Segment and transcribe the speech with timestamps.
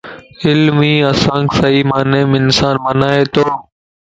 [0.45, 3.45] علم ئي اسانک صحيح معني مَ انسان بنائي تو